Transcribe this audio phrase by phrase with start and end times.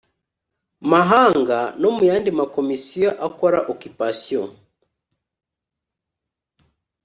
[0.91, 4.47] mahanga no mu yandi makomisiyo akora occupation